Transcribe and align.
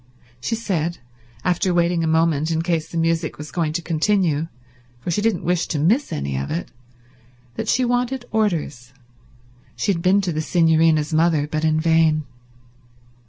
She 0.39 0.55
said, 0.55 0.97
after 1.43 1.75
waiting 1.75 2.03
a 2.03 2.07
moment 2.07 2.49
in 2.49 2.63
case 2.63 2.87
the 2.89 2.97
music 2.97 3.37
was 3.37 3.51
going 3.51 3.71
to 3.73 3.83
continue, 3.83 4.47
for 4.99 5.11
she 5.11 5.21
didn't 5.21 5.43
wish 5.43 5.67
to 5.67 5.77
miss 5.77 6.11
any 6.11 6.35
of 6.35 6.49
it, 6.49 6.71
that 7.53 7.67
she 7.69 7.85
wanted 7.85 8.25
orders; 8.31 8.93
she 9.75 9.93
had 9.93 10.01
been 10.01 10.19
to 10.21 10.31
the 10.33 10.41
Signorina's 10.41 11.13
mother, 11.13 11.45
but 11.47 11.63
in 11.63 11.79
vain. 11.79 12.23